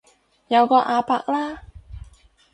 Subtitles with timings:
[0.47, 1.61] 有個阿伯啦